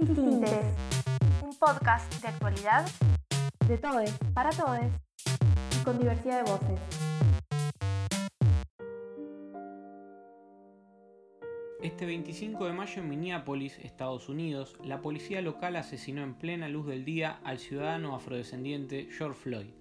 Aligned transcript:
Distintes, 0.00 0.64
un 1.42 1.54
podcast 1.58 2.22
de 2.22 2.28
actualidad 2.28 2.88
de 3.68 3.76
todes, 3.76 4.18
para 4.32 4.48
todes 4.48 4.90
y 5.78 5.84
con 5.84 5.98
diversidad 5.98 6.42
de 6.42 6.50
voces. 6.50 6.80
Este 11.82 12.06
25 12.06 12.64
de 12.64 12.72
mayo 12.72 13.02
en 13.02 13.10
Minneapolis, 13.10 13.78
Estados 13.80 14.30
Unidos, 14.30 14.78
la 14.82 15.02
policía 15.02 15.42
local 15.42 15.76
asesinó 15.76 16.22
en 16.22 16.32
plena 16.32 16.70
luz 16.70 16.86
del 16.86 17.04
día 17.04 17.38
al 17.44 17.58
ciudadano 17.58 18.14
afrodescendiente 18.14 19.08
George 19.10 19.38
Floyd. 19.38 19.74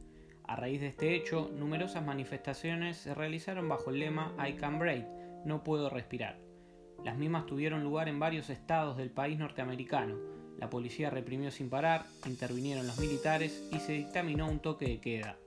A 0.43 0.57
raíz 0.57 0.81
de 0.81 0.87
este 0.87 1.15
hecho, 1.15 1.49
numerosas 1.55 2.05
manifestaciones 2.05 2.97
se 2.97 3.13
realizaron 3.13 3.69
bajo 3.69 3.89
el 3.89 3.99
lema 3.99 4.35
I 4.45 4.57
can 4.57 4.79
breathe, 4.79 5.07
no 5.45 5.63
puedo 5.63 5.89
respirar. 5.89 6.48
Las 7.03 7.17
mismas 7.17 7.45
tuvieron 7.45 7.83
lugar 7.83 8.09
en 8.09 8.19
varios 8.19 8.49
estados 8.49 8.97
del 8.97 9.09
país 9.09 9.39
norteamericano. 9.39 10.15
La 10.57 10.69
policía 10.69 11.09
reprimió 11.09 11.51
sin 11.51 11.69
parar, 11.69 12.05
intervinieron 12.25 12.85
los 12.85 12.99
militares 12.99 13.63
y 13.71 13.79
se 13.79 13.93
dictaminó 13.93 14.49
un 14.49 14.59
toque 14.59 14.87
de 14.87 14.99
queda. 14.99 15.37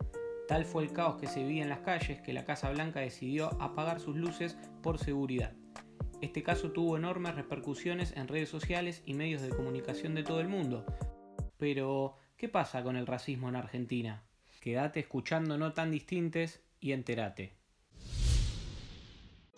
Tal 0.48 0.65
fue 0.65 0.84
el 0.84 0.92
caos 0.92 1.20
que 1.20 1.27
se 1.27 1.42
vivía 1.42 1.62
en 1.62 1.69
las 1.69 1.80
calles 1.80 2.20
que 2.20 2.33
la 2.33 2.45
Casa 2.45 2.70
Blanca 2.70 3.01
decidió 3.01 3.61
apagar 3.61 4.01
sus 4.01 4.16
luces 4.16 4.56
por 4.83 4.98
seguridad. 4.98 5.52
Este 6.20 6.42
caso 6.42 6.70
tuvo 6.70 6.97
enormes 6.97 7.34
repercusiones 7.34 8.16
en 8.16 8.28
redes 8.28 8.48
sociales 8.48 9.03
y 9.05 9.14
medios 9.14 9.42
de 9.42 9.50
comunicación 9.50 10.14
de 10.14 10.23
todo 10.23 10.41
el 10.41 10.48
mundo. 10.48 10.87
Pero, 11.59 12.16
¿qué 12.37 12.48
pasa 12.48 12.83
con 12.83 12.97
el 12.97 13.06
racismo 13.06 13.48
en 13.48 13.56
Argentina? 13.56 14.23
Quédate 14.61 15.00
escuchando 15.00 15.59
No 15.59 15.73
tan 15.73 15.91
distintes 15.91 16.62
y 16.80 16.92
entérate. 16.92 17.62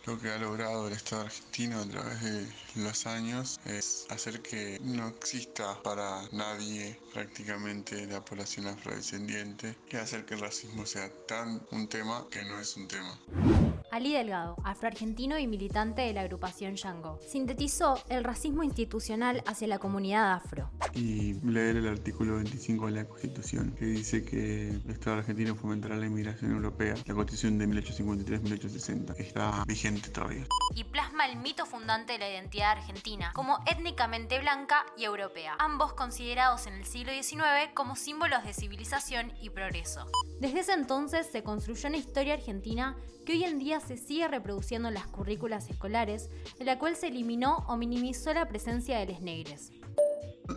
Lo 0.06 0.20
que 0.20 0.30
ha 0.30 0.36
logrado 0.36 0.86
el 0.88 0.92
Estado 0.92 1.22
argentino 1.22 1.80
a 1.80 1.86
través 1.86 2.20
de 2.20 2.46
los 2.76 3.06
años 3.06 3.58
es 3.64 4.06
hacer 4.10 4.42
que 4.42 4.78
no 4.82 5.08
exista 5.08 5.82
para 5.82 6.28
nadie 6.30 7.00
prácticamente 7.14 8.06
la 8.06 8.22
población 8.22 8.66
afrodescendiente 8.66 9.74
y 9.90 9.96
hacer 9.96 10.26
que 10.26 10.34
el 10.34 10.40
racismo 10.40 10.84
sea 10.84 11.10
tan 11.26 11.66
un 11.70 11.88
tema 11.88 12.26
que 12.30 12.44
no 12.44 12.60
es 12.60 12.76
un 12.76 12.86
tema. 12.86 13.63
Ali 13.94 14.12
Delgado, 14.12 14.56
afroargentino 14.64 15.38
y 15.38 15.46
militante 15.46 16.02
de 16.02 16.12
la 16.12 16.22
agrupación 16.22 16.74
Yango, 16.74 17.20
sintetizó 17.24 18.02
el 18.08 18.24
racismo 18.24 18.64
institucional 18.64 19.40
hacia 19.46 19.68
la 19.68 19.78
comunidad 19.78 20.32
afro. 20.32 20.68
Y 20.94 21.34
leer 21.34 21.76
el 21.76 21.86
artículo 21.86 22.34
25 22.34 22.86
de 22.86 22.90
la 22.90 23.04
Constitución, 23.04 23.72
que 23.78 23.84
dice 23.84 24.24
que 24.24 24.70
el 24.70 24.90
Estado 24.90 25.18
argentino 25.18 25.54
fomentará 25.54 25.94
la 25.94 26.06
inmigración 26.06 26.50
europea. 26.50 26.96
La 27.06 27.14
Constitución 27.14 27.56
de 27.56 27.68
1853-1860 27.68 29.14
está 29.16 29.62
vigente 29.64 30.10
todavía. 30.10 30.44
Y 30.74 30.82
plasma 30.82 31.28
el 31.28 31.36
mito 31.36 31.64
fundante 31.64 32.14
de 32.14 32.18
la 32.18 32.28
identidad 32.28 32.72
argentina 32.72 33.30
como 33.32 33.60
étnicamente 33.70 34.40
blanca 34.40 34.86
y 34.98 35.04
europea, 35.04 35.54
ambos 35.60 35.92
considerados 35.92 36.66
en 36.66 36.74
el 36.74 36.84
siglo 36.84 37.12
XIX 37.12 37.70
como 37.74 37.94
símbolos 37.94 38.42
de 38.42 38.54
civilización 38.54 39.32
y 39.40 39.50
progreso. 39.50 40.10
Desde 40.40 40.58
ese 40.58 40.72
entonces 40.72 41.28
se 41.30 41.44
construyó 41.44 41.88
una 41.88 41.98
historia 41.98 42.34
argentina 42.34 42.96
que 43.24 43.32
hoy 43.32 43.44
en 43.44 43.58
día 43.58 43.80
se 43.86 43.96
sigue 43.96 44.28
reproduciendo 44.28 44.88
en 44.88 44.94
las 44.94 45.06
currículas 45.06 45.68
escolares, 45.70 46.30
en 46.58 46.66
la 46.66 46.78
cual 46.78 46.96
se 46.96 47.08
eliminó 47.08 47.64
o 47.68 47.76
minimizó 47.76 48.32
la 48.32 48.48
presencia 48.48 48.98
de 48.98 49.06
los 49.06 49.20
negros. 49.20 49.70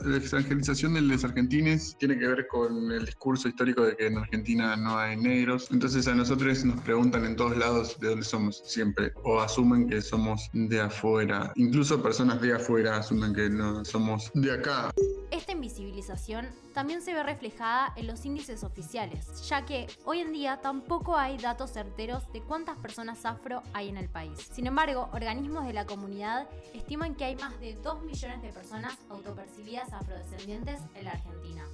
La 0.04 0.18
extranjerización 0.18 0.96
de 0.96 1.02
los 1.02 1.24
argentines 1.24 1.96
tiene 1.98 2.20
que 2.20 2.28
ver 2.28 2.48
con 2.48 2.92
el 2.92 3.06
discurso 3.06 3.48
histórico 3.48 3.84
de 3.84 3.96
que 3.96 4.08
en 4.08 4.18
Argentina 4.18 4.76
no 4.76 4.98
hay 4.98 5.16
negros. 5.16 5.70
Entonces 5.72 6.08
a 6.10 6.16
nosotros 6.16 6.66
nos 6.66 6.82
preguntan 6.82 7.24
en 7.24 7.38
todos 7.38 7.56
lados 7.56 7.98
de 8.02 8.10
dónde 8.10 8.26
somos 8.26 8.62
siempre 8.66 9.14
o 9.24 9.40
asumen 9.40 9.88
que 9.88 10.02
somos 10.02 10.50
de 10.52 10.82
afuera. 10.82 11.54
Incluso 11.56 12.04
personas 12.04 12.42
de 12.42 12.54
afuera 12.54 12.98
asumen 12.98 13.34
que 13.34 13.50
no 13.50 13.86
somos 13.86 14.30
de 14.34 14.52
acá. 14.52 14.92
Esta 15.30 15.52
invisibilización 15.52 16.48
también 16.74 17.02
se 17.02 17.14
ve 17.14 17.22
reflejada 17.22 17.92
en 17.98 18.08
los 18.08 18.26
índices 18.26 18.64
oficiales, 18.64 19.48
ya 19.50 19.66
que 19.66 19.88
hoy 20.06 20.20
en 20.20 20.32
día 20.32 20.62
tampoco 20.62 21.18
hay 21.18 21.38
datos 21.38 21.72
certeros 21.72 22.32
de 22.32 22.42
cuántas 22.42 22.78
personas 22.78 23.26
afro 23.26 23.62
hay 23.74 23.90
en 23.90 23.98
el 23.98 24.08
país. 24.08 24.40
Sin 24.54 24.68
embargo, 24.68 25.10
organismos 25.12 25.66
de 25.66 25.74
la 25.74 25.86
comunidad 25.86 26.48
estiman 26.74 27.16
que 27.16 27.26
hay 27.26 27.36
más 27.36 27.60
de 27.60 27.76
2 27.76 28.04
millones 28.04 28.42
de 28.42 28.54
personas 28.54 28.98
autopercibidas 29.10 29.92
afrodescendientes 29.92 30.80
en 30.96 31.04
la 31.04 31.12
Argentina. 31.12 31.66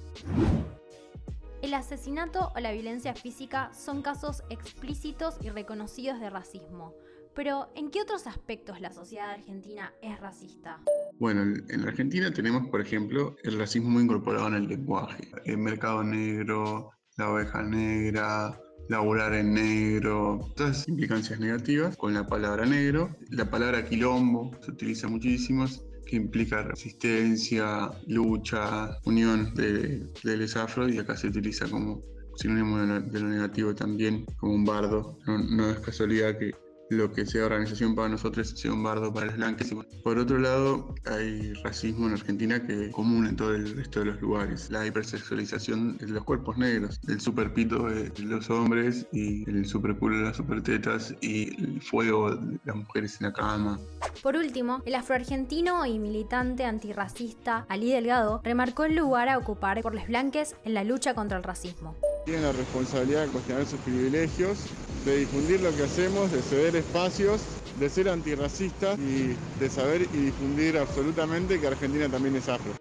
El 1.62 1.72
asesinato 1.74 2.52
o 2.54 2.60
la 2.60 2.72
violencia 2.72 3.14
física 3.14 3.72
son 3.72 4.02
casos 4.02 4.42
explícitos 4.50 5.36
y 5.40 5.48
reconocidos 5.48 6.20
de 6.20 6.28
racismo, 6.28 6.92
pero 7.34 7.70
¿en 7.74 7.90
qué 7.90 8.00
otros 8.00 8.26
aspectos 8.26 8.80
la 8.80 8.92
sociedad 8.92 9.30
argentina 9.30 9.92
es 10.02 10.18
racista? 10.20 10.80
Bueno, 11.18 11.42
en 11.68 11.80
Argentina 11.80 12.32
tenemos, 12.32 12.68
por 12.68 12.80
ejemplo, 12.80 13.36
el 13.42 13.58
racismo 13.58 14.00
incorporado 14.00 14.48
en 14.48 14.54
el 14.54 14.68
lenguaje. 14.68 15.30
El 15.44 15.58
mercado 15.58 16.02
negro, 16.02 16.90
la 17.16 17.30
oveja 17.30 17.62
negra, 17.62 18.58
laburar 18.88 19.34
en 19.34 19.54
negro, 19.54 20.40
todas 20.56 20.76
esas 20.76 20.88
implicancias 20.88 21.40
negativas 21.40 21.96
con 21.96 22.14
la 22.14 22.26
palabra 22.26 22.66
negro. 22.66 23.10
La 23.30 23.48
palabra 23.48 23.84
quilombo 23.84 24.50
se 24.62 24.72
utiliza 24.72 25.08
muchísimo, 25.08 25.66
que 26.06 26.16
implica 26.16 26.62
resistencia, 26.62 27.90
lucha, 28.06 28.98
unión 29.04 29.54
de, 29.54 30.06
de 30.22 30.36
los 30.36 30.56
afro 30.56 30.88
y 30.88 30.98
acá 30.98 31.16
se 31.16 31.28
utiliza 31.28 31.68
como 31.68 32.02
sinónimo 32.36 32.78
de 32.78 33.20
lo 33.20 33.28
negativo 33.28 33.74
también, 33.74 34.26
como 34.36 34.54
un 34.54 34.64
bardo. 34.64 35.18
no 35.26 35.70
es 35.70 35.78
casualidad 35.78 36.36
que 36.38 36.52
lo 36.90 37.12
que 37.12 37.26
sea 37.26 37.46
organización 37.46 37.94
para 37.94 38.08
nosotros 38.08 38.50
sea 38.56 38.72
un 38.72 38.82
bardo 38.82 39.12
para 39.12 39.26
los 39.26 39.36
blancos. 39.36 39.74
Por 40.02 40.18
otro 40.18 40.38
lado, 40.38 40.94
hay 41.06 41.52
racismo 41.62 42.06
en 42.06 42.14
Argentina 42.14 42.64
que 42.64 42.86
es 42.86 42.92
común 42.92 43.26
en 43.26 43.36
todo 43.36 43.54
el 43.54 43.74
resto 43.76 44.00
de 44.00 44.06
los 44.06 44.20
lugares. 44.20 44.70
La 44.70 44.86
hipersexualización 44.86 45.96
de 45.98 46.08
los 46.08 46.24
cuerpos 46.24 46.58
negros, 46.58 47.00
el 47.08 47.20
superpito 47.20 47.84
de 47.88 48.12
los 48.18 48.50
hombres 48.50 49.06
y 49.12 49.48
el 49.48 49.66
superculo 49.66 50.18
de 50.18 50.24
las 50.24 50.36
supertetas 50.36 51.14
y 51.20 51.54
el 51.62 51.80
fuego 51.82 52.34
de 52.36 52.58
las 52.64 52.76
mujeres 52.76 53.20
en 53.20 53.28
la 53.28 53.32
cama. 53.32 53.78
Por 54.22 54.36
último, 54.36 54.82
el 54.84 54.94
afroargentino 54.94 55.86
y 55.86 55.98
militante 55.98 56.64
antirracista 56.64 57.66
Ali 57.68 57.90
Delgado 57.90 58.40
remarcó 58.44 58.84
el 58.84 58.96
lugar 58.96 59.28
a 59.28 59.38
ocupar 59.38 59.82
por 59.82 59.94
los 59.94 60.06
blanques 60.06 60.54
en 60.64 60.74
la 60.74 60.84
lucha 60.84 61.14
contra 61.14 61.38
el 61.38 61.44
racismo. 61.44 61.94
Tienen 62.24 62.42
la 62.42 62.52
responsabilidad 62.52 63.26
de 63.26 63.28
cuestionar 63.28 63.66
sus 63.66 63.80
privilegios, 63.80 64.66
de 65.04 65.16
difundir 65.18 65.60
lo 65.60 65.74
que 65.76 65.84
hacemos, 65.84 66.32
de 66.32 66.42
ceder 66.42 66.76
espacios, 66.76 67.42
de 67.78 67.88
ser 67.88 68.08
antirracistas 68.08 68.98
y 68.98 69.36
de 69.60 69.70
saber 69.70 70.02
y 70.12 70.16
difundir 70.18 70.78
absolutamente 70.78 71.60
que 71.60 71.66
Argentina 71.66 72.08
también 72.08 72.36
es 72.36 72.48
afro. 72.48 72.72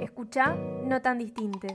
Escucha, 0.00 0.56
no 0.84 1.00
tan 1.02 1.18
distintes. 1.18 1.72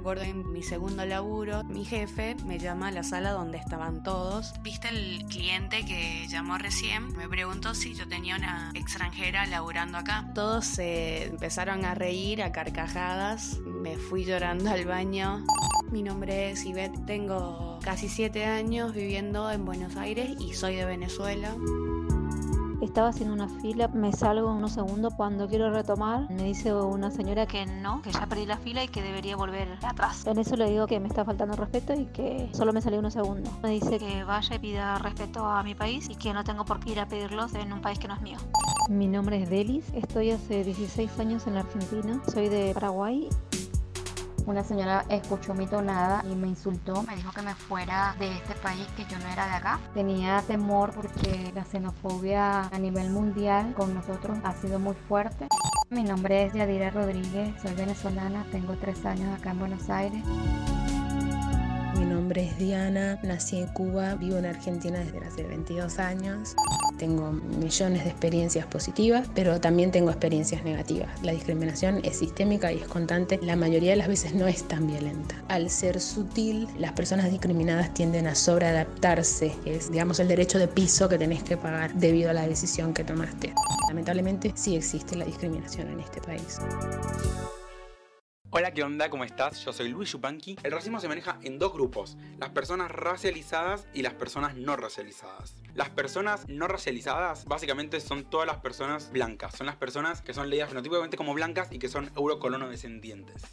acuerdo 0.00 0.22
en 0.22 0.50
mi 0.50 0.62
segundo 0.62 1.04
laburo, 1.04 1.62
mi 1.64 1.84
jefe 1.84 2.34
me 2.46 2.58
llama 2.58 2.88
a 2.88 2.90
la 2.90 3.02
sala 3.02 3.32
donde 3.32 3.58
estaban 3.58 4.02
todos. 4.02 4.54
¿Viste 4.62 4.88
el 4.88 5.24
cliente 5.26 5.84
que 5.84 6.26
llamó 6.26 6.56
recién? 6.56 7.14
Me 7.16 7.28
preguntó 7.28 7.74
si 7.74 7.94
yo 7.94 8.08
tenía 8.08 8.36
una 8.36 8.72
extranjera 8.74 9.46
laburando 9.46 9.98
acá. 9.98 10.30
Todos 10.34 10.64
se 10.64 11.26
empezaron 11.26 11.84
a 11.84 11.94
reír 11.94 12.42
a 12.42 12.50
carcajadas. 12.50 13.58
Me 13.60 13.98
fui 13.98 14.24
llorando 14.24 14.70
al 14.70 14.86
baño. 14.86 15.44
Mi 15.90 16.04
nombre 16.04 16.52
es 16.52 16.64
Ivette, 16.64 17.04
tengo 17.04 17.80
casi 17.82 18.08
siete 18.08 18.44
años 18.44 18.94
viviendo 18.94 19.50
en 19.50 19.64
Buenos 19.64 19.96
Aires 19.96 20.36
y 20.38 20.54
soy 20.54 20.76
de 20.76 20.84
Venezuela. 20.84 21.56
Estaba 22.80 23.08
haciendo 23.08 23.34
una 23.34 23.48
fila, 23.60 23.88
me 23.88 24.12
salgo 24.12 24.52
unos 24.52 24.72
segundos 24.72 25.12
cuando 25.16 25.48
quiero 25.48 25.72
retomar. 25.72 26.30
Me 26.30 26.44
dice 26.44 26.72
una 26.72 27.10
señora 27.10 27.46
que 27.46 27.66
no, 27.66 28.02
que 28.02 28.12
ya 28.12 28.24
perdí 28.26 28.46
la 28.46 28.56
fila 28.56 28.84
y 28.84 28.88
que 28.88 29.02
debería 29.02 29.34
volver 29.34 29.78
atrás. 29.82 30.24
En 30.28 30.38
eso 30.38 30.54
le 30.54 30.70
digo 30.70 30.86
que 30.86 31.00
me 31.00 31.08
está 31.08 31.24
faltando 31.24 31.56
respeto 31.56 31.92
y 31.92 32.06
que 32.06 32.48
solo 32.52 32.72
me 32.72 32.80
salió 32.80 33.00
unos 33.00 33.14
segundos. 33.14 33.52
Me 33.60 33.70
dice 33.70 33.98
que 33.98 34.22
vaya 34.22 34.54
y 34.54 34.58
pida 34.60 34.96
respeto 34.98 35.44
a 35.44 35.64
mi 35.64 35.74
país 35.74 36.08
y 36.08 36.14
que 36.14 36.32
no 36.32 36.44
tengo 36.44 36.64
por 36.64 36.78
qué 36.78 36.92
ir 36.92 37.00
a 37.00 37.08
pedirlos 37.08 37.52
en 37.54 37.72
un 37.72 37.82
país 37.82 37.98
que 37.98 38.06
no 38.06 38.14
es 38.14 38.20
mío. 38.20 38.38
Mi 38.88 39.08
nombre 39.08 39.42
es 39.42 39.50
Delis, 39.50 39.84
estoy 39.92 40.30
hace 40.30 40.62
16 40.62 41.18
años 41.18 41.48
en 41.48 41.54
la 41.54 41.60
Argentina, 41.60 42.22
soy 42.32 42.48
de 42.48 42.72
Paraguay 42.74 43.28
una 44.50 44.64
señora 44.64 45.04
escuchó 45.08 45.54
mi 45.54 45.66
tonada 45.66 46.24
y 46.28 46.34
me 46.34 46.48
insultó, 46.48 47.02
me 47.04 47.14
dijo 47.14 47.30
que 47.32 47.42
me 47.42 47.54
fuera 47.54 48.16
de 48.18 48.32
este 48.32 48.54
país, 48.56 48.86
que 48.96 49.04
yo 49.04 49.16
no 49.20 49.28
era 49.28 49.46
de 49.46 49.52
acá. 49.52 49.80
Tenía 49.94 50.42
temor 50.42 50.92
porque 50.92 51.52
la 51.54 51.64
xenofobia 51.64 52.62
a 52.62 52.78
nivel 52.78 53.10
mundial 53.10 53.72
con 53.74 53.94
nosotros 53.94 54.38
ha 54.42 54.52
sido 54.54 54.80
muy 54.80 54.94
fuerte. 55.08 55.46
Mi 55.90 56.02
nombre 56.02 56.44
es 56.44 56.52
Yadira 56.52 56.90
Rodríguez, 56.90 57.54
soy 57.62 57.74
venezolana, 57.74 58.44
tengo 58.50 58.74
tres 58.74 59.04
años 59.06 59.38
acá 59.38 59.52
en 59.52 59.58
Buenos 59.60 59.88
Aires. 59.88 60.24
Mi 61.96 62.04
nombre 62.04 62.46
es 62.46 62.58
Diana, 62.58 63.20
nací 63.22 63.60
en 63.60 63.68
Cuba, 63.68 64.16
vivo 64.16 64.36
en 64.38 64.46
Argentina 64.46 64.98
desde 64.98 65.24
hace 65.24 65.44
22 65.44 65.98
años. 66.00 66.56
Tengo 67.00 67.32
millones 67.32 68.04
de 68.04 68.10
experiencias 68.10 68.66
positivas, 68.66 69.26
pero 69.34 69.58
también 69.58 69.90
tengo 69.90 70.10
experiencias 70.10 70.64
negativas. 70.64 71.08
La 71.22 71.32
discriminación 71.32 72.00
es 72.04 72.18
sistémica 72.18 72.70
y 72.72 72.76
es 72.76 72.88
constante. 72.88 73.40
La 73.42 73.56
mayoría 73.56 73.92
de 73.92 73.96
las 73.96 74.06
veces 74.06 74.34
no 74.34 74.46
es 74.46 74.68
tan 74.68 74.86
violenta. 74.86 75.42
Al 75.48 75.70
ser 75.70 75.98
sutil, 75.98 76.68
las 76.78 76.92
personas 76.92 77.30
discriminadas 77.30 77.94
tienden 77.94 78.26
a 78.26 78.34
sobreadaptarse, 78.34 79.54
es, 79.64 79.90
digamos, 79.90 80.20
el 80.20 80.28
derecho 80.28 80.58
de 80.58 80.68
piso 80.68 81.08
que 81.08 81.16
tenés 81.16 81.42
que 81.42 81.56
pagar 81.56 81.94
debido 81.94 82.28
a 82.28 82.34
la 82.34 82.46
decisión 82.46 82.92
que 82.92 83.02
tomaste. 83.02 83.54
Lamentablemente 83.88 84.52
sí 84.54 84.76
existe 84.76 85.16
la 85.16 85.24
discriminación 85.24 85.88
en 85.88 86.00
este 86.00 86.20
país. 86.20 86.58
Hola, 88.52 88.74
¿qué 88.74 88.82
onda? 88.82 89.08
¿Cómo 89.10 89.22
estás? 89.22 89.64
Yo 89.64 89.72
soy 89.72 89.90
Luis 89.90 90.10
Yupanqui. 90.10 90.56
El 90.64 90.72
racismo 90.72 90.98
se 90.98 91.06
maneja 91.06 91.38
en 91.42 91.60
dos 91.60 91.72
grupos, 91.72 92.16
las 92.40 92.48
personas 92.48 92.90
racializadas 92.90 93.86
y 93.94 94.02
las 94.02 94.14
personas 94.14 94.56
no 94.56 94.74
racializadas. 94.74 95.54
Las 95.76 95.90
personas 95.90 96.48
no 96.48 96.66
racializadas 96.66 97.44
básicamente 97.44 98.00
son 98.00 98.28
todas 98.28 98.48
las 98.48 98.56
personas 98.56 99.12
blancas, 99.12 99.54
son 99.54 99.66
las 99.66 99.76
personas 99.76 100.20
que 100.20 100.34
son 100.34 100.50
leídas 100.50 100.70
fenotípicamente 100.70 101.16
como 101.16 101.32
blancas 101.32 101.68
y 101.70 101.78
que 101.78 101.88
son 101.88 102.10
eurocolono 102.16 102.68
descendientes. 102.68 103.44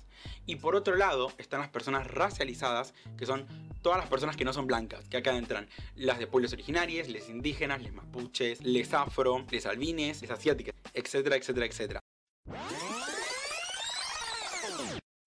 Y 0.47 0.55
por 0.55 0.75
otro 0.75 0.95
lado 0.95 1.31
están 1.37 1.59
las 1.59 1.69
personas 1.69 2.07
racializadas, 2.07 2.95
que 3.19 3.27
son 3.27 3.45
todas 3.83 3.99
las 3.99 4.09
personas 4.09 4.35
que 4.35 4.45
no 4.45 4.53
son 4.53 4.65
blancas, 4.65 5.07
que 5.09 5.17
acá 5.17 5.37
entran 5.37 5.69
las 5.95 6.17
de 6.17 6.25
pueblos 6.25 6.53
originarios, 6.53 7.07
les 7.07 7.29
indígenas, 7.29 7.83
les 7.83 7.93
mapuches, 7.93 8.63
les 8.63 8.91
afro, 8.95 9.45
les 9.51 9.67
albines, 9.67 10.23
les 10.23 10.31
asiáticas, 10.31 10.73
etcétera, 10.95 11.35
etcétera, 11.35 11.67
etcétera. 11.67 11.99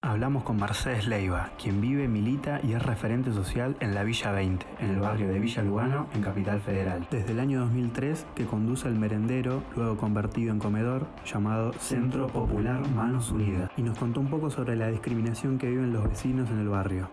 Hablamos 0.02 0.44
con 0.44 0.56
Mercedes 0.56 1.06
Leiva, 1.06 1.50
quien 1.62 1.82
vive, 1.82 2.08
milita 2.08 2.58
y 2.62 2.72
es 2.72 2.82
referente 2.82 3.34
social 3.34 3.76
en 3.80 3.94
la 3.94 4.02
Villa 4.02 4.32
20, 4.32 4.64
en 4.78 4.90
el 4.92 4.98
barrio 4.98 5.28
de 5.28 5.38
Villa 5.38 5.62
Lugano, 5.62 6.08
en 6.14 6.22
Capital 6.22 6.58
Federal. 6.62 7.06
Desde 7.10 7.32
el 7.32 7.38
año 7.38 7.60
2003 7.60 8.24
que 8.34 8.46
conduce 8.46 8.88
el 8.88 8.94
merendero, 8.94 9.62
luego 9.76 9.98
convertido 9.98 10.52
en 10.52 10.58
comedor, 10.58 11.06
llamado 11.26 11.74
Centro 11.74 12.28
Popular 12.28 12.80
Manos 12.88 13.30
Unidas, 13.30 13.70
y 13.76 13.82
nos 13.82 13.98
contó 13.98 14.20
un 14.20 14.30
poco 14.30 14.50
sobre 14.50 14.74
la 14.74 14.88
discriminación 14.88 15.58
que 15.58 15.68
viven 15.68 15.92
los 15.92 16.08
vecinos 16.08 16.48
en 16.48 16.60
el 16.60 16.68
barrio. 16.70 17.10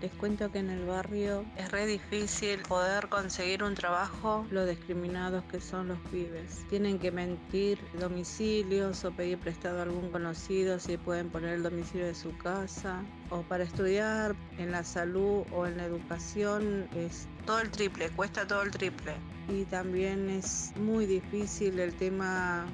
Les 0.00 0.12
cuento 0.12 0.52
que 0.52 0.60
en 0.60 0.70
el 0.70 0.86
barrio 0.86 1.44
es 1.56 1.72
re 1.72 1.84
difícil 1.84 2.60
poder 2.60 3.08
conseguir 3.08 3.64
un 3.64 3.74
trabajo, 3.74 4.46
lo 4.52 4.64
discriminados 4.64 5.42
que 5.50 5.60
son 5.60 5.88
los 5.88 5.98
pibes. 6.12 6.64
Tienen 6.68 7.00
que 7.00 7.10
mentir 7.10 7.80
domicilios 7.98 9.04
o 9.04 9.10
pedir 9.10 9.38
prestado 9.38 9.80
a 9.80 9.82
algún 9.82 10.10
conocido 10.10 10.78
si 10.78 10.98
pueden 10.98 11.30
poner 11.30 11.54
el 11.54 11.64
domicilio 11.64 12.06
de 12.06 12.14
su 12.18 12.36
casa. 12.38 13.02
O 13.30 13.42
para 13.42 13.64
estudiar 13.64 14.34
en 14.58 14.72
la 14.72 14.84
salud 14.84 15.44
o 15.52 15.66
en 15.66 15.76
la 15.76 15.84
educación 15.84 16.88
es 16.96 17.26
todo 17.46 17.60
el 17.60 17.70
triple, 17.70 18.10
cuesta 18.10 18.46
todo 18.46 18.62
el 18.62 18.70
triple. 18.70 19.14
Y 19.48 19.64
también 19.64 20.28
es 20.28 20.72
muy 20.76 21.06
difícil 21.06 21.78
el 21.78 21.94
tema 21.94 22.66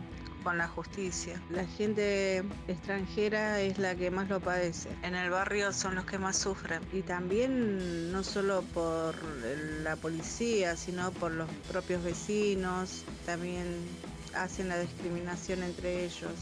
con 0.43 0.59
la 0.59 0.69
justicia. 0.69 1.41
La 1.51 1.65
gente 1.67 2.45
extranjera 2.69 3.61
es 3.61 3.79
la 3.79 3.95
que 3.95 4.11
más 4.11 4.29
lo 4.29 4.41
padece. 4.41 4.91
En 5.03 5.15
el 5.15 5.31
barrio 5.31 5.73
son 5.73 5.95
los 5.95 6.05
que 6.05 6.19
más 6.19 6.37
sufren. 6.37 6.83
Y 6.93 7.03
también 7.03 8.13
no 8.13 8.23
solo 8.23 8.63
por 8.75 9.15
la 9.83 9.97
policía, 9.97 10.77
sino 10.77 11.11
por 11.13 11.33
los 11.33 11.49
propios 11.71 12.05
vecinos. 12.05 13.05
También 13.25 13.65
hacen 14.35 14.69
la 14.69 14.79
discriminación 14.79 15.63
entre 15.63 16.05
ellos. 16.05 16.33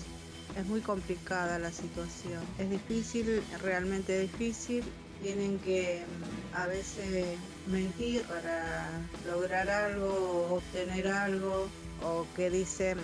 Es 0.58 0.66
muy 0.66 0.80
complicada 0.80 1.58
la 1.58 1.72
situación. 1.72 2.42
Es 2.58 2.70
difícil, 2.70 3.42
realmente 3.62 4.18
difícil. 4.18 4.84
Tienen 5.22 5.58
que 5.60 6.04
mm, 6.04 6.56
a 6.56 6.66
veces 6.66 7.38
mentir 7.66 8.22
para 8.22 8.88
lograr 9.30 9.70
algo, 9.70 10.56
obtener 10.56 11.08
algo, 11.08 11.68
o 12.02 12.26
que 12.34 12.50
dicen 12.50 12.98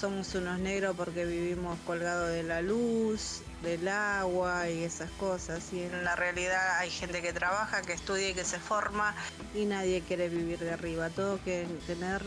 somos 0.00 0.34
unos 0.34 0.58
negros 0.60 0.96
porque 0.96 1.24
vivimos 1.24 1.78
colgados 1.86 2.30
de 2.30 2.42
la 2.44 2.62
luz, 2.62 3.42
del 3.62 3.88
agua 3.88 4.68
y 4.70 4.84
esas 4.84 5.10
cosas. 5.12 5.72
Y 5.72 5.82
en 5.82 6.04
la 6.04 6.16
realidad 6.16 6.78
hay 6.78 6.90
gente 6.90 7.20
que 7.20 7.32
trabaja, 7.32 7.82
que 7.82 7.92
estudia 7.92 8.30
y 8.30 8.34
que 8.34 8.44
se 8.44 8.58
forma 8.58 9.14
y 9.54 9.64
nadie 9.64 10.02
quiere 10.02 10.28
vivir 10.28 10.58
de 10.60 10.72
arriba. 10.72 11.10
Todo 11.10 11.42
que 11.44 11.66
tener 11.86 12.22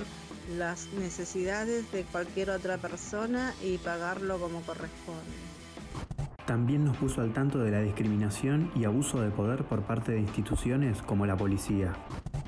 las 0.57 0.87
necesidades 0.93 1.91
de 1.91 2.03
cualquier 2.03 2.49
otra 2.49 2.77
persona 2.77 3.53
y 3.61 3.77
pagarlo 3.77 4.39
como 4.39 4.61
corresponde. 4.61 5.60
También 6.45 6.85
nos 6.85 6.97
puso 6.97 7.21
al 7.21 7.33
tanto 7.33 7.59
de 7.59 7.71
la 7.71 7.81
discriminación 7.81 8.71
y 8.75 8.85
abuso 8.85 9.21
de 9.21 9.29
poder 9.29 9.63
por 9.63 9.83
parte 9.83 10.11
de 10.11 10.19
instituciones 10.19 11.01
como 11.01 11.25
la 11.25 11.37
policía. 11.37 11.93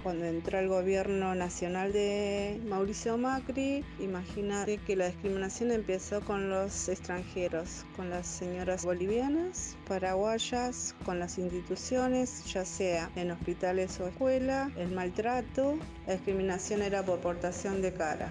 Cuando 0.03 0.25
entró 0.25 0.59
el 0.59 0.67
gobierno 0.67 1.33
nacional 1.33 1.93
de 1.93 2.59
Mauricio 2.67 3.17
Macri, 3.17 3.85
imagínate 4.01 4.77
que 4.79 4.97
la 4.97 5.07
discriminación 5.07 5.71
empezó 5.71 6.19
con 6.19 6.49
los 6.49 6.89
extranjeros, 6.89 7.85
con 7.95 8.09
las 8.09 8.27
señoras 8.27 8.83
bolivianas, 8.83 9.77
paraguayas, 9.87 10.93
con 11.05 11.19
las 11.19 11.37
instituciones, 11.37 12.43
ya 12.51 12.65
sea 12.65 13.11
en 13.15 13.31
hospitales 13.31 13.97
o 14.01 14.07
escuela, 14.07 14.69
el 14.75 14.91
maltrato, 14.91 15.77
la 16.05 16.13
discriminación 16.15 16.81
era 16.81 17.01
por 17.05 17.19
portación 17.19 17.81
de 17.81 17.93
cara. 17.93 18.27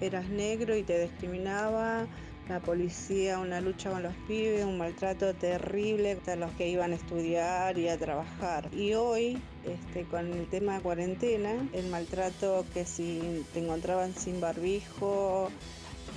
Eras 0.00 0.28
negro 0.28 0.76
y 0.76 0.84
te 0.84 1.02
discriminaba, 1.02 2.06
la 2.50 2.60
policía, 2.60 3.38
una 3.38 3.60
lucha 3.60 3.90
con 3.90 4.02
los 4.02 4.14
pibes, 4.26 4.64
un 4.64 4.76
maltrato 4.76 5.32
terrible 5.34 6.18
a 6.26 6.36
los 6.36 6.50
que 6.52 6.68
iban 6.68 6.92
a 6.92 6.96
estudiar 6.96 7.78
y 7.78 7.88
a 7.88 7.96
trabajar. 7.96 8.68
Y 8.74 8.94
hoy, 8.94 9.40
este, 9.64 10.04
con 10.04 10.32
el 10.32 10.48
tema 10.48 10.74
de 10.74 10.80
cuarentena, 10.80 11.52
el 11.72 11.86
maltrato 11.86 12.66
que 12.74 12.84
si 12.84 13.46
te 13.52 13.60
encontraban 13.60 14.14
sin 14.14 14.40
barbijo, 14.40 15.48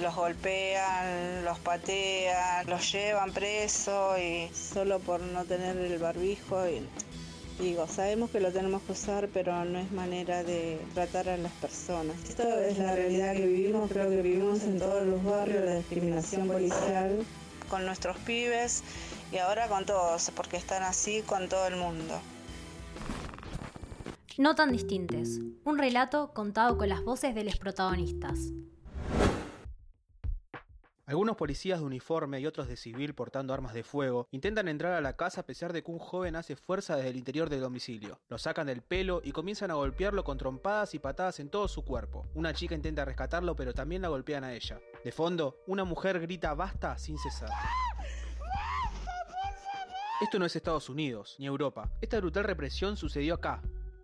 los 0.01 0.15
golpean, 0.15 1.45
los 1.45 1.59
patean, 1.59 2.67
los 2.67 2.91
llevan 2.91 3.31
preso 3.31 4.17
y 4.17 4.49
solo 4.53 4.99
por 4.99 5.21
no 5.21 5.45
tener 5.45 5.77
el 5.77 5.99
barbijo. 5.99 6.63
Digo, 7.59 7.87
sabemos 7.87 8.31
que 8.31 8.39
lo 8.39 8.51
tenemos 8.51 8.81
que 8.81 8.93
usar, 8.93 9.29
pero 9.31 9.63
no 9.63 9.79
es 9.79 9.91
manera 9.91 10.43
de 10.43 10.79
tratar 10.93 11.29
a 11.29 11.37
las 11.37 11.51
personas. 11.53 12.15
Esto 12.27 12.43
es 12.59 12.77
la 12.79 12.95
realidad 12.95 13.33
que 13.35 13.45
vivimos, 13.45 13.89
creo 13.91 14.09
que 14.09 14.21
vivimos 14.21 14.63
en 14.63 14.79
todos 14.79 15.05
los 15.05 15.23
barrios, 15.23 15.63
la 15.63 15.75
discriminación 15.75 16.47
policial 16.47 17.23
con 17.69 17.85
nuestros 17.85 18.17
pibes 18.19 18.83
y 19.31 19.37
ahora 19.37 19.67
con 19.67 19.85
todos, 19.85 20.31
porque 20.35 20.57
están 20.57 20.83
así 20.83 21.21
con 21.21 21.47
todo 21.47 21.67
el 21.67 21.75
mundo. 21.75 22.19
No 24.37 24.55
tan 24.55 24.71
distintes. 24.71 25.39
Un 25.63 25.77
relato 25.77 26.33
contado 26.33 26.77
con 26.77 26.89
las 26.89 27.03
voces 27.03 27.35
de 27.35 27.43
los 27.43 27.57
protagonistas. 27.57 28.51
Algunos 31.13 31.37
policías 31.37 31.77
de 31.79 31.85
uniforme 31.85 32.39
y 32.39 32.47
otros 32.47 32.67
de 32.67 32.75
civil 32.75 33.13
portando 33.13 33.53
armas 33.53 33.75
de 33.75 33.83
fuego 33.83 34.27
intentan 34.31 34.67
entrar 34.67 34.93
a 34.93 34.99
la 34.99 35.15
casa 35.15 35.41
a 35.41 35.45
pesar 35.45 35.71
de 35.71 35.83
que 35.83 35.91
un 35.91 35.99
joven 35.99 36.35
hace 36.35 36.55
fuerza 36.55 36.95
desde 36.95 37.11
el 37.11 37.17
interior 37.17 37.51
del 37.51 37.61
domicilio. 37.61 38.19
Lo 38.29 38.39
sacan 38.39 38.65
del 38.65 38.81
pelo 38.81 39.21
y 39.23 39.31
comienzan 39.31 39.69
a 39.69 39.75
golpearlo 39.75 40.23
con 40.23 40.39
trompadas 40.39 40.95
y 40.95 40.99
patadas 40.99 41.39
en 41.39 41.49
todo 41.49 41.67
su 41.67 41.85
cuerpo. 41.85 42.25
Una 42.33 42.51
chica 42.55 42.73
intenta 42.73 43.05
rescatarlo 43.05 43.55
pero 43.55 43.75
también 43.75 44.01
la 44.01 44.07
golpean 44.07 44.43
a 44.43 44.55
ella. 44.55 44.81
De 45.03 45.11
fondo, 45.11 45.59
una 45.67 45.83
mujer 45.83 46.19
grita 46.19 46.55
basta 46.55 46.97
sin 46.97 47.19
cesar. 47.19 47.51
Esto 50.19 50.39
no 50.39 50.45
es 50.47 50.55
Estados 50.55 50.89
Unidos 50.89 51.35
ni 51.37 51.45
Europa. 51.45 51.91
Esta 52.01 52.17
brutal 52.17 52.45
represión 52.45 52.97
sucedió 52.97 53.35
acá, 53.35 53.61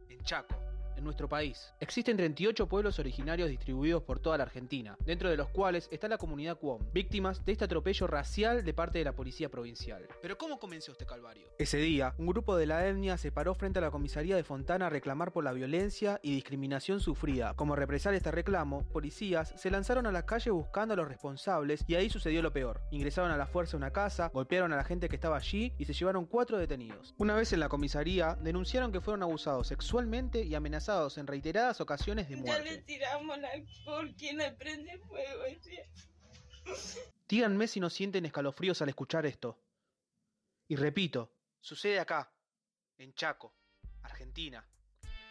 en 0.09 0.23
Chaco 0.23 0.68
en 0.99 1.05
nuestro 1.05 1.27
país. 1.27 1.73
Existen 1.79 2.15
38 2.15 2.67
pueblos 2.67 2.99
originarios 2.99 3.49
distribuidos 3.49 4.03
por 4.03 4.19
toda 4.19 4.37
la 4.37 4.43
Argentina, 4.43 4.97
dentro 5.05 5.29
de 5.29 5.37
los 5.37 5.49
cuales 5.49 5.89
está 5.91 6.07
la 6.07 6.17
comunidad 6.17 6.57
Cuom, 6.57 6.91
víctimas 6.93 7.43
de 7.45 7.53
este 7.53 7.65
atropello 7.65 8.05
racial 8.05 8.63
de 8.63 8.73
parte 8.73 8.99
de 8.99 9.05
la 9.05 9.13
policía 9.13 9.49
provincial. 9.49 10.07
Pero 10.21 10.37
¿cómo 10.37 10.59
comenzó 10.59 10.91
este 10.91 11.05
calvario? 11.05 11.47
Ese 11.57 11.77
día, 11.77 12.13
un 12.17 12.27
grupo 12.27 12.55
de 12.55 12.67
la 12.67 12.87
etnia 12.87 13.17
se 13.17 13.31
paró 13.31 13.55
frente 13.55 13.79
a 13.79 13.81
la 13.81 13.91
comisaría 13.91 14.35
de 14.35 14.43
Fontana 14.43 14.87
a 14.87 14.89
reclamar 14.89 15.31
por 15.31 15.43
la 15.43 15.53
violencia 15.53 16.19
y 16.21 16.35
discriminación 16.35 16.99
sufrida. 16.99 17.53
Como 17.55 17.75
represar 17.75 18.13
este 18.13 18.31
reclamo, 18.31 18.83
policías 18.91 19.53
se 19.57 19.71
lanzaron 19.71 20.05
a 20.05 20.11
la 20.11 20.25
calle 20.25 20.51
buscando 20.51 20.93
a 20.93 20.97
los 20.97 21.07
responsables 21.07 21.83
y 21.87 21.95
ahí 21.95 22.09
sucedió 22.09 22.41
lo 22.41 22.53
peor. 22.53 22.81
Ingresaron 22.91 23.31
a 23.31 23.37
la 23.37 23.47
fuerza 23.47 23.77
a 23.77 23.79
una 23.79 23.91
casa, 23.91 24.29
golpearon 24.33 24.73
a 24.73 24.75
la 24.75 24.83
gente 24.83 25.09
que 25.09 25.15
estaba 25.15 25.37
allí 25.37 25.73
y 25.77 25.85
se 25.85 25.93
llevaron 25.93 26.25
cuatro 26.25 26.57
detenidos. 26.57 27.15
Una 27.17 27.35
vez 27.35 27.53
en 27.53 27.61
la 27.61 27.69
comisaría, 27.69 28.35
denunciaron 28.41 28.91
que 28.91 29.01
fueron 29.01 29.23
abusados 29.23 29.67
sexualmente 29.67 30.43
y 30.43 30.55
amenazados 30.55 30.88
en 30.89 31.27
reiteradas 31.27 31.79
ocasiones 31.81 32.27
de 32.29 32.35
muerte. 32.35 32.65
Ya 32.65 32.71
le 32.71 32.77
tiramos 32.79 33.37
alcohol, 33.37 34.15
¿quién 34.17 34.37
le 34.37 34.51
prende 34.51 34.97
fuego? 34.97 35.43
Díganme 37.27 37.67
si 37.67 37.79
no 37.79 37.91
sienten 37.91 38.25
escalofríos 38.25 38.81
al 38.81 38.89
escuchar 38.89 39.27
esto. 39.27 39.59
Y 40.67 40.75
repito, 40.75 41.31
sucede 41.61 41.99
acá, 41.99 42.31
en 42.97 43.13
Chaco, 43.13 43.53
Argentina, 44.01 44.67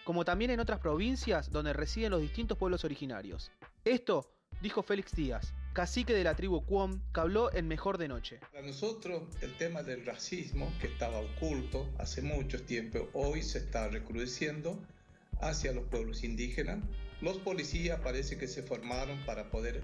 como 0.05 0.25
también 0.25 0.53
en 0.53 0.61
otras 0.61 0.79
provincias 0.79 1.51
donde 1.51 1.73
residen 1.73 2.13
los 2.13 2.21
distintos 2.21 2.57
pueblos 2.57 2.85
originarios. 2.85 3.51
Esto 3.85 4.33
dijo 4.63 4.85
Félix 4.85 5.15
Díaz, 5.17 5.53
cacique 5.73 6.15
de 6.15 6.23
la 6.23 6.37
tribu 6.37 6.65
Cuom, 6.65 7.03
que 7.13 7.21
habló 7.21 7.53
en 7.53 7.67
Mejor 7.67 7.99
de 7.99 8.07
Noche. 8.07 8.39
Para 8.53 8.65
nosotros 8.65 9.25
el 9.41 9.57
tema 9.57 9.83
del 9.83 10.07
racismo, 10.07 10.73
que 10.81 10.87
estaba 10.87 11.19
oculto 11.19 11.89
hace 11.99 12.23
mucho 12.23 12.65
tiempo, 12.65 13.09
hoy 13.13 13.43
se 13.43 13.59
está 13.59 13.89
recrudeciendo 13.89 14.81
hacia 15.41 15.73
los 15.73 15.85
pueblos 15.85 16.25
indígenas 16.25 16.79
Los 17.21 17.39
policías 17.39 18.01
parece 18.01 18.39
que 18.39 18.47
se 18.47 18.63
formaron 18.63 19.19
para 19.27 19.51
poder 19.51 19.83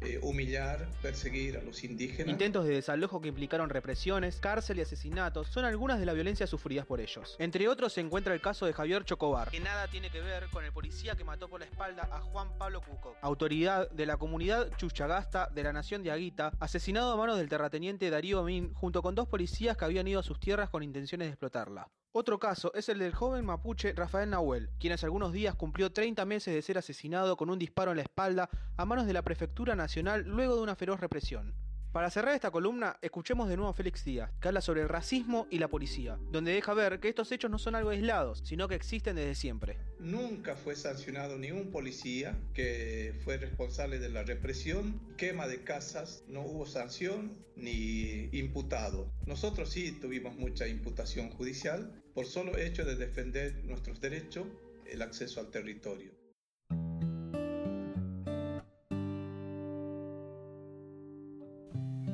eh, 0.00 0.20
humillar, 0.22 0.88
perseguir 1.02 1.56
a 1.56 1.62
los 1.62 1.82
indígenas. 1.82 2.28
Intentos 2.28 2.64
de 2.64 2.74
desalojo 2.74 3.20
que 3.20 3.28
implicaron 3.28 3.68
represiones, 3.68 4.38
cárcel 4.38 4.78
y 4.78 4.82
asesinatos 4.82 5.48
son 5.48 5.64
algunas 5.64 5.98
de 5.98 6.06
las 6.06 6.14
violencias 6.14 6.48
sufridas 6.48 6.86
por 6.86 7.00
ellos. 7.00 7.34
Entre 7.40 7.66
otros 7.66 7.94
se 7.94 8.00
encuentra 8.00 8.32
el 8.32 8.40
caso 8.40 8.64
de 8.64 8.72
Javier 8.72 9.04
Chocobar, 9.04 9.50
que 9.50 9.58
nada 9.58 9.88
tiene 9.88 10.08
que 10.10 10.20
ver 10.20 10.46
con 10.52 10.64
el 10.64 10.72
policía 10.72 11.16
que 11.16 11.24
mató 11.24 11.48
por 11.48 11.58
la 11.58 11.66
espalda 11.66 12.08
a 12.12 12.20
Juan 12.20 12.56
Pablo 12.58 12.80
Cuco, 12.80 13.16
autoridad 13.22 13.90
de 13.90 14.06
la 14.06 14.16
comunidad 14.18 14.70
Chuchagasta 14.76 15.48
de 15.52 15.64
la 15.64 15.72
nación 15.72 16.04
de 16.04 16.12
Aguita, 16.12 16.52
asesinado 16.60 17.12
a 17.12 17.16
manos 17.16 17.36
del 17.36 17.48
terrateniente 17.48 18.08
Darío 18.08 18.44
Min 18.44 18.72
junto 18.74 19.02
con 19.02 19.16
dos 19.16 19.26
policías 19.26 19.76
que 19.76 19.84
habían 19.84 20.06
ido 20.06 20.20
a 20.20 20.22
sus 20.22 20.38
tierras 20.38 20.70
con 20.70 20.84
intenciones 20.84 21.26
de 21.26 21.30
explotarla. 21.30 21.88
Otro 22.20 22.40
caso 22.40 22.72
es 22.74 22.88
el 22.88 22.98
del 22.98 23.14
joven 23.14 23.46
mapuche 23.46 23.92
Rafael 23.92 24.28
Nahuel, 24.28 24.70
quien 24.80 24.92
hace 24.92 25.06
algunos 25.06 25.32
días 25.32 25.54
cumplió 25.54 25.92
30 25.92 26.24
meses 26.24 26.52
de 26.52 26.62
ser 26.62 26.76
asesinado 26.76 27.36
con 27.36 27.48
un 27.48 27.60
disparo 27.60 27.92
en 27.92 27.98
la 27.98 28.02
espalda 28.02 28.50
a 28.76 28.84
manos 28.84 29.06
de 29.06 29.12
la 29.12 29.22
Prefectura 29.22 29.76
Nacional 29.76 30.24
luego 30.26 30.56
de 30.56 30.62
una 30.62 30.74
feroz 30.74 30.98
represión. 30.98 31.54
Para 31.92 32.10
cerrar 32.10 32.34
esta 32.34 32.50
columna, 32.50 32.98
escuchemos 33.00 33.48
de 33.48 33.56
nuevo 33.56 33.70
a 33.70 33.74
Félix 33.74 34.04
Díaz, 34.04 34.30
que 34.42 34.48
habla 34.48 34.60
sobre 34.60 34.82
el 34.82 34.90
racismo 34.90 35.46
y 35.50 35.58
la 35.58 35.68
policía, 35.68 36.18
donde 36.30 36.52
deja 36.52 36.74
ver 36.74 37.00
que 37.00 37.08
estos 37.08 37.32
hechos 37.32 37.50
no 37.50 37.58
son 37.58 37.74
algo 37.74 37.88
aislados, 37.88 38.42
sino 38.44 38.68
que 38.68 38.74
existen 38.74 39.16
desde 39.16 39.34
siempre. 39.34 39.78
Nunca 39.98 40.54
fue 40.54 40.76
sancionado 40.76 41.38
ni 41.38 41.50
un 41.50 41.70
policía 41.70 42.38
que 42.52 43.18
fue 43.24 43.38
responsable 43.38 43.98
de 43.98 44.10
la 44.10 44.22
represión, 44.22 45.00
quema 45.16 45.48
de 45.48 45.64
casas, 45.64 46.24
no 46.28 46.42
hubo 46.42 46.66
sanción 46.66 47.38
ni 47.56 48.28
imputado. 48.32 49.10
Nosotros 49.24 49.70
sí 49.70 49.92
tuvimos 49.92 50.36
mucha 50.36 50.68
imputación 50.68 51.30
judicial 51.30 52.02
por 52.12 52.26
solo 52.26 52.58
hecho 52.58 52.84
de 52.84 52.96
defender 52.96 53.64
nuestros 53.64 53.98
derechos, 53.98 54.46
el 54.86 55.00
acceso 55.00 55.40
al 55.40 55.50
territorio. 55.50 56.12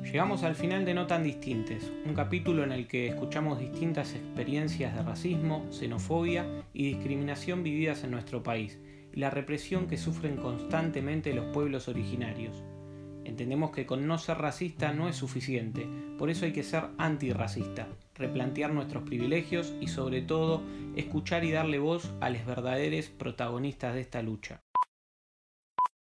Llegamos 0.05 0.43
al 0.43 0.55
final 0.55 0.85
de 0.85 0.93
No 0.93 1.07
tan 1.07 1.23
distintes, 1.23 1.91
un 2.05 2.13
capítulo 2.13 2.63
en 2.63 2.71
el 2.71 2.87
que 2.87 3.07
escuchamos 3.07 3.59
distintas 3.59 4.13
experiencias 4.13 4.95
de 4.95 5.01
racismo, 5.01 5.65
xenofobia 5.71 6.45
y 6.73 6.85
discriminación 6.85 7.63
vividas 7.63 8.03
en 8.03 8.11
nuestro 8.11 8.43
país 8.43 8.79
y 9.11 9.19
la 9.19 9.31
represión 9.31 9.87
que 9.87 9.97
sufren 9.97 10.37
constantemente 10.37 11.33
los 11.33 11.45
pueblos 11.47 11.87
originarios. 11.87 12.63
Entendemos 13.25 13.71
que 13.71 13.87
con 13.87 14.05
no 14.05 14.19
ser 14.19 14.37
racista 14.37 14.93
no 14.93 15.09
es 15.09 15.15
suficiente, 15.15 15.87
por 16.19 16.29
eso 16.29 16.45
hay 16.45 16.53
que 16.53 16.63
ser 16.63 16.83
antirracista, 16.99 17.87
replantear 18.13 18.71
nuestros 18.71 19.03
privilegios 19.03 19.73
y 19.81 19.87
sobre 19.87 20.21
todo 20.21 20.61
escuchar 20.95 21.43
y 21.43 21.51
darle 21.51 21.79
voz 21.79 22.13
a 22.21 22.29
los 22.29 22.45
verdaderos 22.45 23.07
protagonistas 23.07 23.95
de 23.95 24.01
esta 24.01 24.21
lucha. 24.21 24.64